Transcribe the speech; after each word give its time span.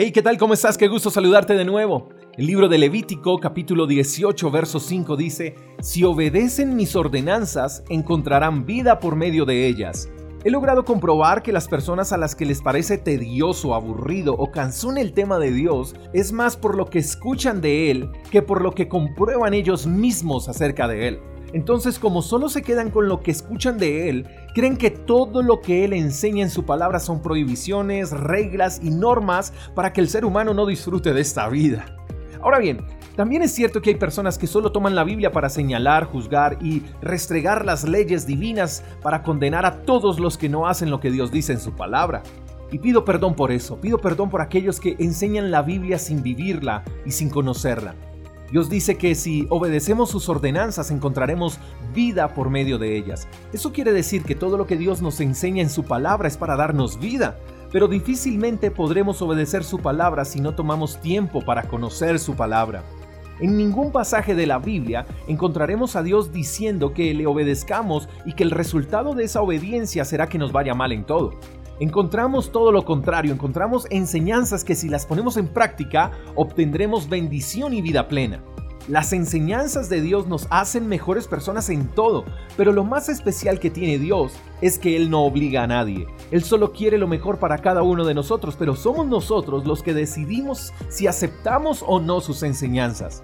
Hey, 0.00 0.12
¿qué 0.12 0.22
tal? 0.22 0.38
¿Cómo 0.38 0.54
estás? 0.54 0.78
Qué 0.78 0.86
gusto 0.86 1.10
saludarte 1.10 1.54
de 1.54 1.64
nuevo. 1.64 2.10
El 2.36 2.46
libro 2.46 2.68
de 2.68 2.78
Levítico, 2.78 3.40
capítulo 3.40 3.84
18, 3.88 4.48
verso 4.48 4.78
5 4.78 5.16
dice, 5.16 5.56
Si 5.80 6.04
obedecen 6.04 6.76
mis 6.76 6.94
ordenanzas, 6.94 7.82
encontrarán 7.88 8.64
vida 8.64 9.00
por 9.00 9.16
medio 9.16 9.44
de 9.44 9.66
ellas. 9.66 10.08
He 10.44 10.50
logrado 10.50 10.84
comprobar 10.84 11.42
que 11.42 11.50
las 11.50 11.66
personas 11.66 12.12
a 12.12 12.16
las 12.16 12.36
que 12.36 12.46
les 12.46 12.62
parece 12.62 12.96
tedioso, 12.96 13.74
aburrido 13.74 14.34
o 14.34 14.52
cansón 14.52 14.98
el 14.98 15.14
tema 15.14 15.40
de 15.40 15.50
Dios 15.50 15.96
es 16.12 16.30
más 16.30 16.56
por 16.56 16.76
lo 16.76 16.86
que 16.86 17.00
escuchan 17.00 17.60
de 17.60 17.90
Él 17.90 18.12
que 18.30 18.40
por 18.40 18.62
lo 18.62 18.76
que 18.76 18.86
comprueban 18.86 19.52
ellos 19.52 19.88
mismos 19.88 20.48
acerca 20.48 20.86
de 20.86 21.08
Él. 21.08 21.18
Entonces, 21.52 21.98
como 21.98 22.22
solo 22.22 22.48
se 22.48 22.62
quedan 22.62 22.90
con 22.90 23.08
lo 23.08 23.20
que 23.22 23.30
escuchan 23.30 23.78
de 23.78 24.10
Él, 24.10 24.26
creen 24.54 24.76
que 24.76 24.90
todo 24.90 25.42
lo 25.42 25.60
que 25.60 25.84
Él 25.84 25.92
enseña 25.92 26.42
en 26.42 26.50
su 26.50 26.64
palabra 26.64 27.00
son 27.00 27.22
prohibiciones, 27.22 28.10
reglas 28.10 28.80
y 28.82 28.90
normas 28.90 29.52
para 29.74 29.92
que 29.92 30.00
el 30.00 30.08
ser 30.08 30.24
humano 30.24 30.52
no 30.52 30.66
disfrute 30.66 31.14
de 31.14 31.20
esta 31.20 31.48
vida. 31.48 31.86
Ahora 32.40 32.58
bien, 32.58 32.84
también 33.16 33.42
es 33.42 33.52
cierto 33.52 33.82
que 33.82 33.90
hay 33.90 33.96
personas 33.96 34.38
que 34.38 34.46
solo 34.46 34.70
toman 34.70 34.94
la 34.94 35.02
Biblia 35.02 35.32
para 35.32 35.48
señalar, 35.48 36.04
juzgar 36.04 36.58
y 36.60 36.84
restregar 37.00 37.64
las 37.64 37.82
leyes 37.82 38.26
divinas 38.26 38.84
para 39.02 39.22
condenar 39.22 39.66
a 39.66 39.82
todos 39.82 40.20
los 40.20 40.38
que 40.38 40.48
no 40.48 40.68
hacen 40.68 40.90
lo 40.90 41.00
que 41.00 41.10
Dios 41.10 41.32
dice 41.32 41.52
en 41.52 41.60
su 41.60 41.72
palabra. 41.72 42.22
Y 42.70 42.78
pido 42.78 43.04
perdón 43.04 43.34
por 43.34 43.50
eso, 43.50 43.80
pido 43.80 43.98
perdón 43.98 44.30
por 44.30 44.42
aquellos 44.42 44.78
que 44.78 44.94
enseñan 44.98 45.50
la 45.50 45.62
Biblia 45.62 45.98
sin 45.98 46.22
vivirla 46.22 46.84
y 47.06 47.10
sin 47.10 47.30
conocerla. 47.30 47.94
Dios 48.50 48.70
dice 48.70 48.96
que 48.96 49.14
si 49.14 49.46
obedecemos 49.50 50.10
sus 50.10 50.28
ordenanzas 50.28 50.90
encontraremos 50.90 51.58
vida 51.94 52.34
por 52.34 52.48
medio 52.48 52.78
de 52.78 52.96
ellas. 52.96 53.28
Eso 53.52 53.72
quiere 53.72 53.92
decir 53.92 54.22
que 54.22 54.34
todo 54.34 54.56
lo 54.56 54.66
que 54.66 54.76
Dios 54.76 55.02
nos 55.02 55.20
enseña 55.20 55.62
en 55.62 55.70
su 55.70 55.84
palabra 55.84 56.28
es 56.28 56.36
para 56.36 56.56
darnos 56.56 56.98
vida, 56.98 57.38
pero 57.70 57.88
difícilmente 57.88 58.70
podremos 58.70 59.20
obedecer 59.20 59.64
su 59.64 59.78
palabra 59.78 60.24
si 60.24 60.40
no 60.40 60.54
tomamos 60.54 61.00
tiempo 61.00 61.42
para 61.44 61.64
conocer 61.64 62.18
su 62.18 62.34
palabra. 62.34 62.82
En 63.40 63.56
ningún 63.56 63.92
pasaje 63.92 64.34
de 64.34 64.46
la 64.46 64.58
Biblia 64.58 65.06
encontraremos 65.28 65.94
a 65.94 66.02
Dios 66.02 66.32
diciendo 66.32 66.92
que 66.92 67.14
le 67.14 67.26
obedezcamos 67.26 68.08
y 68.24 68.32
que 68.32 68.42
el 68.42 68.50
resultado 68.50 69.14
de 69.14 69.24
esa 69.24 69.42
obediencia 69.42 70.04
será 70.04 70.28
que 70.28 70.38
nos 70.38 70.50
vaya 70.50 70.74
mal 70.74 70.90
en 70.90 71.04
todo 71.04 71.34
encontramos 71.80 72.52
todo 72.52 72.72
lo 72.72 72.84
contrario, 72.84 73.32
encontramos 73.32 73.86
enseñanzas 73.90 74.64
que 74.64 74.74
si 74.74 74.88
las 74.88 75.06
ponemos 75.06 75.36
en 75.36 75.48
práctica 75.48 76.10
obtendremos 76.34 77.08
bendición 77.08 77.72
y 77.74 77.82
vida 77.82 78.08
plena. 78.08 78.42
Las 78.88 79.12
enseñanzas 79.12 79.90
de 79.90 80.00
Dios 80.00 80.28
nos 80.28 80.46
hacen 80.48 80.88
mejores 80.88 81.28
personas 81.28 81.68
en 81.68 81.88
todo, 81.88 82.24
pero 82.56 82.72
lo 82.72 82.84
más 82.84 83.10
especial 83.10 83.60
que 83.60 83.68
tiene 83.68 83.98
Dios 83.98 84.32
es 84.62 84.78
que 84.78 84.96
Él 84.96 85.10
no 85.10 85.24
obliga 85.24 85.62
a 85.62 85.66
nadie. 85.66 86.06
Él 86.30 86.42
solo 86.42 86.72
quiere 86.72 86.96
lo 86.96 87.06
mejor 87.06 87.38
para 87.38 87.58
cada 87.58 87.82
uno 87.82 88.06
de 88.06 88.14
nosotros, 88.14 88.56
pero 88.58 88.74
somos 88.76 89.06
nosotros 89.06 89.66
los 89.66 89.82
que 89.82 89.92
decidimos 89.92 90.72
si 90.88 91.06
aceptamos 91.06 91.84
o 91.86 92.00
no 92.00 92.22
sus 92.22 92.42
enseñanzas. 92.42 93.22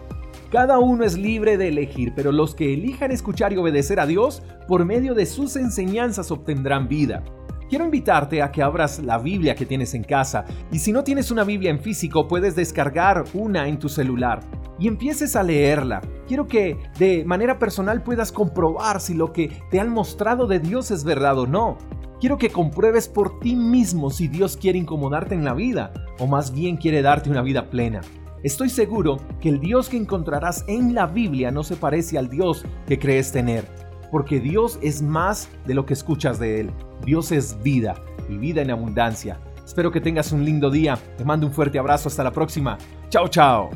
Cada 0.50 0.78
uno 0.78 1.02
es 1.02 1.16
libre 1.16 1.56
de 1.56 1.68
elegir, 1.68 2.12
pero 2.14 2.30
los 2.30 2.54
que 2.54 2.74
elijan 2.74 3.10
escuchar 3.10 3.54
y 3.54 3.56
obedecer 3.56 3.98
a 4.00 4.06
Dios, 4.06 4.42
por 4.68 4.84
medio 4.84 5.14
de 5.14 5.24
sus 5.24 5.56
enseñanzas 5.56 6.30
obtendrán 6.30 6.88
vida. 6.88 7.24
Quiero 7.68 7.86
invitarte 7.86 8.42
a 8.42 8.52
que 8.52 8.62
abras 8.62 8.98
la 8.98 9.18
Biblia 9.18 9.54
que 9.54 9.64
tienes 9.64 9.94
en 9.94 10.04
casa 10.04 10.44
y 10.70 10.78
si 10.78 10.92
no 10.92 11.02
tienes 11.02 11.30
una 11.30 11.44
Biblia 11.44 11.70
en 11.70 11.80
físico 11.80 12.28
puedes 12.28 12.54
descargar 12.54 13.24
una 13.32 13.66
en 13.66 13.78
tu 13.78 13.88
celular 13.88 14.40
y 14.78 14.86
empieces 14.86 15.34
a 15.34 15.42
leerla. 15.42 16.02
Quiero 16.28 16.46
que 16.46 16.76
de 16.98 17.24
manera 17.24 17.58
personal 17.58 18.02
puedas 18.02 18.32
comprobar 18.32 19.00
si 19.00 19.14
lo 19.14 19.32
que 19.32 19.50
te 19.70 19.80
han 19.80 19.88
mostrado 19.88 20.46
de 20.46 20.60
Dios 20.60 20.90
es 20.90 21.04
verdad 21.04 21.38
o 21.38 21.46
no. 21.46 21.78
Quiero 22.20 22.36
que 22.36 22.50
compruebes 22.50 23.08
por 23.08 23.40
ti 23.40 23.56
mismo 23.56 24.10
si 24.10 24.28
Dios 24.28 24.56
quiere 24.56 24.78
incomodarte 24.78 25.34
en 25.34 25.44
la 25.44 25.54
vida 25.54 25.92
o 26.18 26.26
más 26.26 26.52
bien 26.52 26.76
quiere 26.76 27.00
darte 27.00 27.30
una 27.30 27.42
vida 27.42 27.70
plena. 27.70 28.02
Estoy 28.42 28.68
seguro 28.68 29.16
que 29.40 29.48
el 29.48 29.58
Dios 29.58 29.88
que 29.88 29.96
encontrarás 29.96 30.66
en 30.68 30.94
la 30.94 31.06
Biblia 31.06 31.50
no 31.50 31.62
se 31.62 31.76
parece 31.76 32.18
al 32.18 32.28
Dios 32.28 32.62
que 32.86 32.98
crees 32.98 33.32
tener 33.32 33.64
porque 34.10 34.40
Dios 34.40 34.78
es 34.82 35.02
más 35.02 35.48
de 35.66 35.74
lo 35.74 35.86
que 35.86 35.94
escuchas 35.94 36.38
de 36.38 36.60
Él. 36.60 36.70
Dios 37.04 37.32
es 37.32 37.62
vida 37.62 37.94
y 38.28 38.36
vida 38.36 38.62
en 38.62 38.70
abundancia. 38.70 39.38
Espero 39.64 39.90
que 39.90 40.00
tengas 40.00 40.32
un 40.32 40.44
lindo 40.44 40.70
día. 40.70 40.98
Te 41.16 41.24
mando 41.24 41.46
un 41.46 41.52
fuerte 41.52 41.78
abrazo. 41.78 42.08
Hasta 42.08 42.22
la 42.22 42.32
próxima. 42.32 42.78
Chao, 43.08 43.28
chao. 43.28 43.70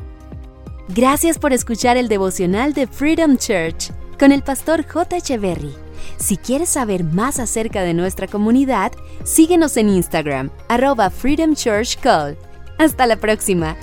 Gracias 0.89 1.37
por 1.37 1.53
escuchar 1.53 1.97
el 1.97 2.07
devocional 2.07 2.73
de 2.73 2.87
Freedom 2.87 3.37
Church 3.37 3.91
con 4.19 4.31
el 4.31 4.41
pastor 4.41 4.85
J. 4.85 5.17
Echeverry. 5.17 5.73
Si 6.17 6.37
quieres 6.37 6.69
saber 6.69 7.03
más 7.03 7.39
acerca 7.39 7.83
de 7.83 7.93
nuestra 7.93 8.27
comunidad, 8.27 8.91
síguenos 9.23 9.77
en 9.77 9.89
Instagram, 9.89 10.49
arroba 10.67 11.09
Freedom 11.09 11.53
Church 11.53 11.97
Call. 11.99 12.37
Hasta 12.77 13.05
la 13.05 13.17
próxima. 13.17 13.75